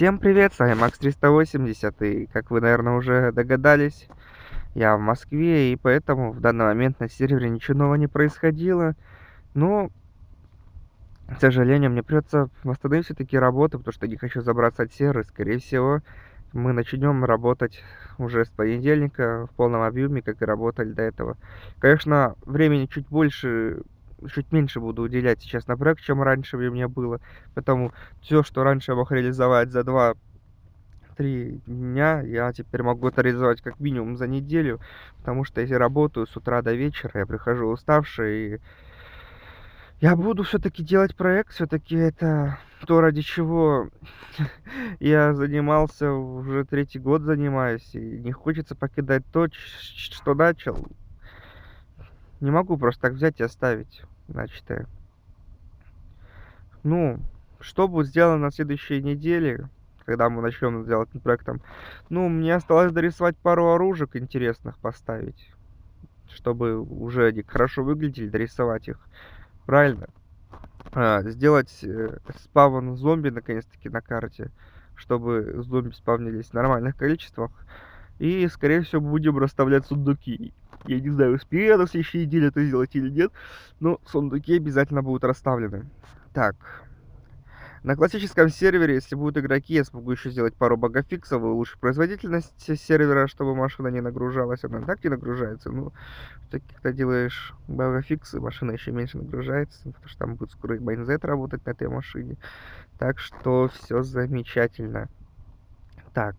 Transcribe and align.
Всем 0.00 0.18
привет, 0.18 0.54
с 0.54 0.58
вами 0.58 0.72
Макс 0.72 0.96
380, 0.96 2.00
и 2.00 2.26
как 2.32 2.50
вы, 2.50 2.62
наверное, 2.62 2.94
уже 2.94 3.32
догадались, 3.32 4.08
я 4.74 4.96
в 4.96 5.00
Москве, 5.00 5.74
и 5.74 5.76
поэтому 5.76 6.32
в 6.32 6.40
данный 6.40 6.64
момент 6.64 7.00
на 7.00 7.10
сервере 7.10 7.50
ничего 7.50 7.76
нового 7.76 7.96
не 7.96 8.06
происходило. 8.06 8.94
Но, 9.52 9.90
к 11.28 11.38
сожалению, 11.38 11.90
мне 11.90 12.02
придется 12.02 12.48
восстановить 12.64 13.04
все-таки 13.04 13.36
работу, 13.36 13.76
потому 13.76 13.92
что 13.92 14.08
не 14.08 14.16
хочу 14.16 14.40
забраться 14.40 14.84
от 14.84 14.92
сервера, 14.94 15.22
скорее 15.22 15.58
всего, 15.58 16.00
мы 16.54 16.72
начнем 16.72 17.22
работать 17.22 17.84
уже 18.16 18.46
с 18.46 18.48
понедельника 18.48 19.48
в 19.52 19.54
полном 19.54 19.82
объеме, 19.82 20.22
как 20.22 20.40
и 20.40 20.46
работали 20.46 20.92
до 20.92 21.02
этого. 21.02 21.36
Конечно, 21.78 22.36
времени 22.46 22.86
чуть 22.86 23.06
больше 23.08 23.82
чуть 24.32 24.52
меньше 24.52 24.80
буду 24.80 25.02
уделять 25.02 25.40
сейчас 25.42 25.66
на 25.66 25.76
проект, 25.76 26.02
чем 26.02 26.22
раньше 26.22 26.56
у 26.56 26.60
меня 26.60 26.88
было. 26.88 27.20
Поэтому 27.54 27.92
все, 28.20 28.42
что 28.42 28.64
раньше 28.64 28.92
я 28.92 28.96
мог 28.96 29.10
реализовать 29.12 29.70
за 29.70 29.84
2 29.84 30.14
3 31.16 31.60
дня, 31.66 32.22
я 32.22 32.50
теперь 32.52 32.82
могу 32.82 33.08
это 33.08 33.20
реализовать 33.20 33.60
как 33.60 33.78
минимум 33.78 34.16
за 34.16 34.26
неделю, 34.26 34.80
потому 35.18 35.44
что 35.44 35.60
если 35.60 35.74
работаю 35.74 36.26
с 36.26 36.34
утра 36.34 36.62
до 36.62 36.72
вечера, 36.72 37.10
я 37.14 37.26
прихожу 37.26 37.66
уставший, 37.66 38.54
и 38.54 38.60
я 40.00 40.16
буду 40.16 40.44
все-таки 40.44 40.82
делать 40.82 41.14
проект, 41.14 41.52
все-таки 41.52 41.94
это 41.94 42.58
то, 42.86 43.02
ради 43.02 43.20
чего 43.20 43.90
я 45.00 45.34
занимался, 45.34 46.10
уже 46.10 46.64
третий 46.64 46.98
год 46.98 47.20
занимаюсь, 47.20 47.94
и 47.94 47.98
не 47.98 48.32
хочется 48.32 48.74
покидать 48.74 49.22
то, 49.30 49.46
что 49.52 50.34
начал. 50.34 50.88
Не 52.40 52.50
могу 52.50 52.76
просто 52.76 53.02
так 53.02 53.12
взять 53.12 53.40
и 53.40 53.44
оставить 53.44 54.02
начатое. 54.28 54.86
Ну, 56.82 57.20
что 57.60 57.88
будет 57.88 58.06
сделано 58.06 58.38
на 58.38 58.50
следующей 58.50 59.02
неделе, 59.02 59.68
когда 60.06 60.30
мы 60.30 60.40
начнем 60.40 60.86
делать 60.86 61.12
над 61.12 61.22
проектом? 61.22 61.60
Ну, 62.08 62.28
мне 62.28 62.54
осталось 62.54 62.92
дорисовать 62.92 63.36
пару 63.36 63.72
оружек 63.72 64.16
интересных 64.16 64.78
поставить, 64.78 65.50
чтобы 66.32 66.80
уже 66.80 67.26
они 67.26 67.42
хорошо 67.42 67.84
выглядели, 67.84 68.28
дорисовать 68.28 68.88
их. 68.88 68.98
Правильно? 69.66 70.08
А, 70.92 71.22
сделать 71.22 71.84
э, 71.84 72.18
спавн 72.42 72.96
зомби 72.96 73.28
наконец-таки 73.28 73.90
на 73.90 74.00
карте, 74.00 74.50
чтобы 74.94 75.62
зомби 75.62 75.92
спавнились 75.92 76.46
в 76.46 76.54
нормальных 76.54 76.96
количествах. 76.96 77.50
И, 78.18 78.48
скорее 78.48 78.80
всего, 78.80 79.02
будем 79.02 79.38
расставлять 79.38 79.86
сундуки. 79.86 80.52
Я 80.86 81.00
не 81.00 81.10
знаю, 81.10 81.34
успею 81.34 81.66
я 81.66 81.78
на 81.78 81.86
следующей 81.86 82.26
неделе 82.26 82.48
это 82.48 82.64
сделать 82.64 82.94
или 82.94 83.10
нет, 83.10 83.32
но 83.80 83.98
сундуки 84.06 84.56
обязательно 84.56 85.02
будут 85.02 85.24
расставлены. 85.24 85.86
Так. 86.32 86.56
На 87.82 87.96
классическом 87.96 88.50
сервере, 88.50 88.94
если 88.94 89.14
будут 89.14 89.38
игроки, 89.38 89.72
я 89.72 89.84
смогу 89.84 90.10
еще 90.10 90.30
сделать 90.30 90.54
пару 90.54 90.76
багафиксов 90.76 91.40
и 91.40 91.46
улучшить 91.46 91.78
производительность 91.78 92.78
сервера, 92.78 93.26
чтобы 93.26 93.54
машина 93.54 93.88
не 93.88 94.02
нагружалась. 94.02 94.64
Она 94.64 94.82
так 94.82 95.02
не 95.02 95.08
нагружается. 95.08 95.70
Ну, 95.70 95.92
ты 96.50 96.60
когда 96.74 96.92
делаешь 96.92 97.54
багафиксы, 97.68 98.38
машина 98.38 98.72
еще 98.72 98.92
меньше 98.92 99.16
нагружается, 99.16 99.80
потому 99.84 100.08
что 100.08 100.18
там 100.18 100.34
будет 100.34 100.50
скоро 100.50 100.78
майнзет 100.78 101.24
работать 101.24 101.64
на 101.64 101.70
этой 101.70 101.88
машине. 101.88 102.36
Так 102.98 103.18
что 103.18 103.70
все 103.72 104.02
замечательно. 104.02 105.08
Так. 106.12 106.36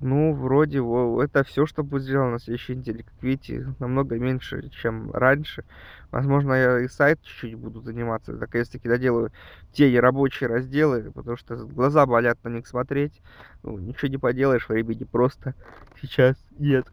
Ну, 0.00 0.34
вроде 0.34 0.80
это 1.22 1.42
все, 1.42 1.64
что 1.64 1.82
будет 1.82 2.02
сделано 2.02 2.32
на 2.32 2.38
следующей 2.38 2.76
неделе. 2.76 3.02
Как 3.02 3.22
видите, 3.22 3.74
намного 3.78 4.18
меньше, 4.18 4.68
чем 4.68 5.10
раньше. 5.12 5.64
Возможно, 6.10 6.52
я 6.52 6.80
и 6.80 6.88
сайт 6.88 7.22
чуть-чуть 7.22 7.54
буду 7.54 7.80
заниматься. 7.80 8.32
Наконец-таки 8.32 8.88
доделаю 8.88 9.32
те 9.72 9.90
нерабочие 9.90 10.50
разделы, 10.50 11.10
потому 11.12 11.38
что 11.38 11.56
глаза 11.56 12.04
болят 12.04 12.38
на 12.44 12.50
них 12.50 12.66
смотреть. 12.66 13.22
Ну, 13.62 13.78
ничего 13.78 14.08
не 14.08 14.18
поделаешь, 14.18 14.68
времени 14.68 15.04
просто 15.04 15.54
сейчас 16.00 16.36
нет. 16.58 16.86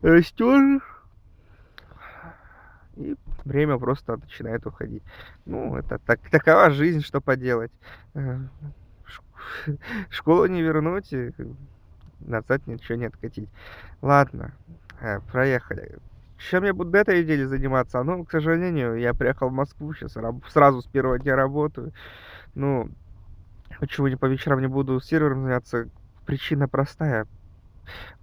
Растешь, 0.00 0.82
и 2.98 3.16
время 3.44 3.78
просто 3.78 4.16
начинает 4.16 4.64
уходить. 4.64 5.02
Ну, 5.44 5.76
это 5.76 5.98
так, 5.98 6.20
такова 6.30 6.70
жизнь, 6.70 7.00
что 7.00 7.20
поделать. 7.20 7.72
Э, 8.14 8.38
школу 10.10 10.46
не 10.46 10.62
вернуть, 10.62 11.12
назад 12.20 12.66
ничего 12.66 12.96
не 12.98 13.06
откатить. 13.06 13.48
Ладно, 14.02 14.54
э, 15.00 15.20
проехали. 15.20 15.98
Чем 16.38 16.64
я 16.64 16.72
буду 16.72 16.96
этой 16.96 17.22
неделе 17.22 17.48
заниматься? 17.48 18.02
Ну, 18.02 18.24
к 18.24 18.30
сожалению, 18.30 18.96
я 18.96 19.12
приехал 19.12 19.48
в 19.48 19.52
Москву, 19.52 19.92
сейчас 19.92 20.16
сразу 20.50 20.82
с 20.82 20.86
первого 20.86 21.18
дня 21.18 21.34
работаю. 21.34 21.92
Ну, 22.54 22.88
почему 23.80 24.06
не 24.06 24.16
по 24.16 24.26
вечерам 24.26 24.60
не 24.60 24.68
буду 24.68 25.00
сервером 25.00 25.42
заняться? 25.42 25.88
Причина 26.24 26.68
простая. 26.68 27.26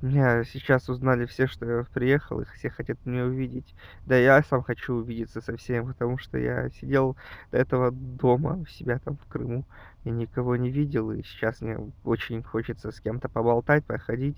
Меня 0.01 0.43
сейчас 0.43 0.89
узнали 0.89 1.25
все, 1.25 1.47
что 1.47 1.65
я 1.65 1.83
приехал, 1.83 2.41
и 2.41 2.45
все 2.45 2.69
хотят 2.69 2.97
меня 3.05 3.25
увидеть. 3.25 3.75
Да 4.05 4.17
я 4.17 4.41
сам 4.43 4.63
хочу 4.63 4.95
увидеться 4.95 5.41
со 5.41 5.55
всеми, 5.57 5.87
потому 5.87 6.17
что 6.17 6.37
я 6.37 6.69
сидел 6.69 7.15
до 7.51 7.57
этого 7.57 7.91
дома 7.91 8.57
у 8.57 8.65
себя 8.65 8.99
там 8.99 9.17
в 9.17 9.25
Крыму. 9.27 9.65
Я 10.03 10.11
никого 10.11 10.55
не 10.55 10.69
видел, 10.69 11.11
и 11.11 11.23
сейчас 11.23 11.61
мне 11.61 11.77
очень 12.03 12.43
хочется 12.43 12.91
с 12.91 12.99
кем-то 12.99 13.29
поболтать, 13.29 13.85
походить. 13.85 14.37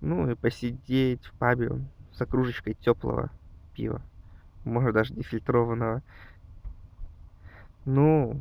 Ну 0.00 0.30
и 0.30 0.34
посидеть 0.34 1.24
в 1.24 1.32
пабе 1.32 1.70
за 2.14 2.26
кружечкой 2.26 2.74
теплого 2.74 3.30
пива. 3.74 4.02
Может 4.64 4.92
даже 4.92 5.14
нефильтрованного. 5.14 6.02
Ну, 7.84 8.40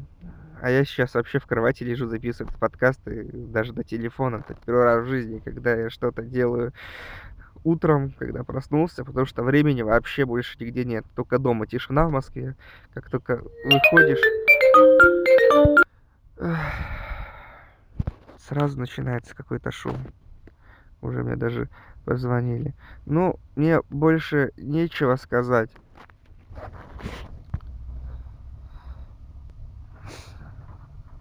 а 0.62 0.70
я 0.70 0.84
сейчас 0.86 1.14
вообще 1.14 1.40
в 1.40 1.46
кровати 1.46 1.84
лежу, 1.84 2.08
записываю 2.08 2.52
подкасты, 2.60 3.30
даже 3.32 3.74
до 3.74 3.84
телефона. 3.84 4.44
Это 4.48 4.60
первый 4.66 4.84
раз 4.84 5.06
в 5.06 5.08
жизни, 5.08 5.40
когда 5.44 5.76
я 5.76 5.90
что-то 5.90 6.24
делаю 6.24 6.74
утром, 7.64 8.12
когда 8.18 8.44
проснулся, 8.44 9.04
потому 9.04 9.26
что 9.26 9.44
времени 9.44 9.82
вообще 9.82 10.26
больше 10.26 10.58
нигде 10.60 10.86
нет. 10.86 11.06
Только 11.16 11.38
дома 11.38 11.68
тишина 11.68 12.08
в 12.08 12.12
Москве. 12.12 12.56
Как 12.94 13.10
только 13.10 13.42
выходишь, 13.66 14.22
сразу 18.40 18.80
начинается 18.80 19.36
какой-то 19.36 19.72
шум. 19.72 19.98
Уже 21.02 21.24
мне 21.24 21.36
даже 21.36 21.70
позвонили. 22.06 22.74
Ну, 23.06 23.40
мне 23.56 23.82
больше 23.90 24.54
нечего 24.58 25.16
сказать. 25.18 25.70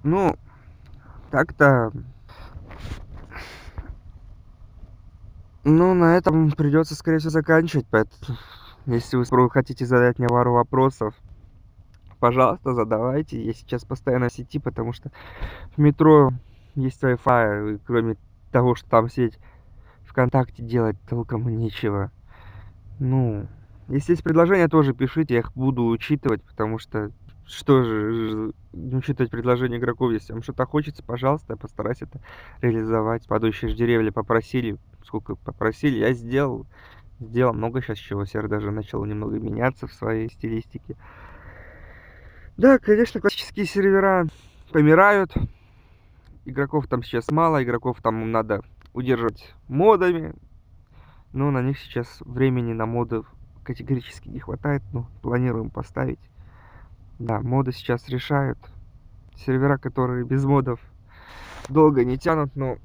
Ну, 0.07 0.37
так-то... 1.33 1.91
Ну, 5.65 5.95
на 5.95 6.17
этом 6.17 6.53
придется, 6.53 6.95
скорее 6.95 7.19
всего, 7.19 7.31
заканчивать, 7.31 7.89
поэтому... 7.91 8.39
Если 8.87 9.17
вы 9.17 9.51
хотите 9.51 9.85
задать 9.85 10.21
мне 10.21 10.29
пару 10.29 10.53
вопросов, 10.53 11.13
пожалуйста, 12.21 12.73
задавайте. 12.73 13.45
Я 13.45 13.53
сейчас 13.53 13.85
постоянно 13.85 14.29
в 14.29 14.33
сети, 14.33 14.61
потому 14.61 14.93
что 14.93 15.11
в 15.77 15.81
метро 15.81 16.31
есть 16.77 17.03
Wi-Fi, 17.03 17.75
и 17.75 17.79
кроме 17.79 18.17
того, 18.53 18.77
что 18.77 18.89
там 18.89 19.11
сеть 19.11 19.41
ВКонтакте 20.05 20.63
делать 20.63 20.97
толком 21.11 21.49
нечего. 21.49 22.13
Ну, 23.01 23.49
если 23.89 24.13
есть 24.13 24.23
предложения, 24.23 24.69
тоже 24.69 24.95
пишите, 24.95 25.35
я 25.35 25.41
их 25.41 25.53
буду 25.55 25.85
учитывать, 25.87 26.45
потому 26.45 26.79
что 26.79 27.11
что 27.47 27.83
же, 27.83 28.53
не 28.73 28.97
учитывать 28.97 29.31
предложения 29.31 29.79
игроков, 29.79 30.13
если 30.13 30.33
вам 30.33 30.43
что-то 30.43 30.67
хочется, 30.67 31.03
пожалуйста, 31.03 31.57
постараюсь 31.57 32.03
это 32.03 32.21
реализовать. 32.61 33.27
Падающие 33.27 33.75
деревья 33.75 34.11
попросили, 34.11 34.77
сколько 35.05 35.37
попросили, 35.37 35.99
я 35.99 36.13
сделал. 36.13 36.67
Сделал 37.19 37.55
много 37.55 37.81
сейчас 37.81 37.97
чего, 37.97 38.27
сервер 38.27 38.49
даже 38.49 38.71
начал 38.71 39.03
немного 39.05 39.39
меняться 39.39 39.87
в 39.87 39.93
своей 39.93 40.29
стилистике. 40.29 40.97
Да, 42.59 42.79
конечно, 42.79 43.21
классические 43.21 43.65
сервера 43.65 44.27
помирают. 44.73 45.33
Игроков 46.45 46.89
там 46.89 47.03
сейчас 47.03 47.31
мало, 47.31 47.63
игроков 47.63 48.03
там 48.03 48.31
надо 48.31 48.61
удерживать 48.93 49.55
модами. 49.69 50.35
Но 51.33 51.51
на 51.51 51.63
них 51.63 51.79
сейчас 51.79 52.21
времени 52.21 52.73
на 52.73 52.87
модов 52.87 53.27
категорически 53.63 54.29
не 54.29 54.41
хватает. 54.41 54.83
Ну, 54.93 55.07
планируем 55.23 55.71
поставить. 55.71 56.21
Да, 57.19 57.41
моды 57.41 57.73
сейчас 57.73 58.09
решают. 58.09 58.59
Сервера, 59.37 59.79
которые 59.79 60.25
без 60.25 60.45
модов 60.45 60.81
долго 61.69 62.05
не 62.05 62.19
тянут, 62.19 62.55
но... 62.57 62.77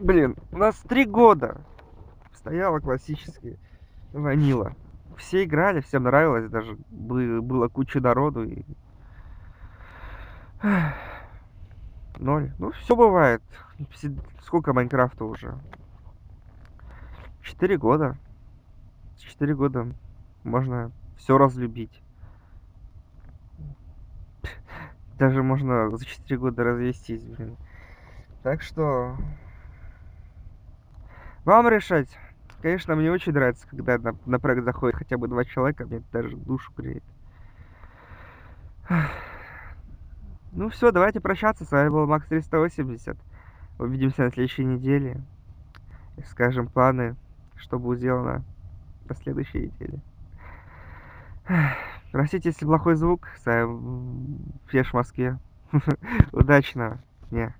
Блин, 0.00 0.36
у 0.52 0.58
нас 0.58 0.76
три 0.88 1.04
года 1.04 1.60
стояла 2.34 2.78
классические 2.80 3.58
ванила. 4.12 4.74
Все 5.16 5.44
играли, 5.44 5.80
всем 5.80 6.04
нравилось, 6.04 6.48
даже 6.48 6.76
было 6.90 7.68
куча 7.68 8.00
народу. 8.00 8.44
И... 8.44 8.64
Ноль. 12.18 12.52
Ну, 12.58 12.72
все 12.72 12.96
бывает. 12.96 13.42
Сколько 14.42 14.72
Майнкрафта 14.72 15.24
уже? 15.24 15.58
Четыре 17.42 17.76
года. 17.76 18.16
Четыре 19.18 19.54
года 19.54 19.88
можно 20.44 20.92
все 21.16 21.38
разлюбить. 21.38 22.02
Даже 25.18 25.42
можно 25.42 25.90
за 25.96 26.04
4 26.04 26.38
года 26.38 26.64
развестись, 26.64 27.24
блин. 27.24 27.56
Так 28.42 28.62
что 28.62 29.16
вам 31.44 31.68
решать. 31.68 32.08
Конечно, 32.62 32.94
мне 32.94 33.10
очень 33.10 33.32
нравится, 33.32 33.66
когда 33.68 33.98
на, 33.98 34.16
на 34.26 34.38
проект 34.38 34.64
заходит 34.64 34.96
хотя 34.96 35.16
бы 35.16 35.28
два 35.28 35.44
человека, 35.44 35.86
мне 35.86 36.02
даже 36.12 36.36
душу 36.36 36.72
греет. 36.76 37.04
Ну 40.52 40.68
все, 40.70 40.90
давайте 40.92 41.20
прощаться. 41.20 41.64
С 41.64 41.70
вами 41.70 41.88
был 41.88 42.06
Макс 42.06 42.26
380. 42.26 43.16
Увидимся 43.78 44.24
на 44.24 44.30
следующей 44.30 44.64
неделе. 44.64 45.20
И 46.16 46.22
скажем 46.22 46.68
планы, 46.68 47.16
что 47.56 47.78
будет 47.78 47.98
сделано 47.98 48.44
на 49.08 49.14
следующей 49.14 49.66
неделе. 49.66 50.00
Простите, 52.10 52.50
если 52.50 52.64
плохой 52.64 52.94
звук. 52.94 53.28
Феш 54.66 54.90
в 54.90 54.94
Москве. 54.94 55.38
Удачного 56.32 57.00
дня. 57.30 57.54